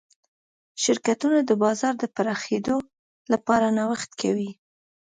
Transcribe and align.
شرکتونه 0.83 1.39
د 1.43 1.51
بازار 1.63 1.93
د 1.99 2.03
پراخېدو 2.15 2.77
لپاره 3.31 3.65
نوښت 3.77 4.11
کوي. 4.21 4.51